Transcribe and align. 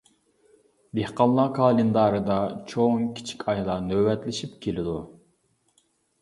دېھقانلار 0.99 1.51
كالېندارىدا 1.57 2.37
چوڭ، 2.71 3.05
كىچىك 3.19 3.45
ئايلار 3.53 3.85
نۆۋەتلىشىپ 3.91 4.57
كېلىدۇ. 4.67 4.97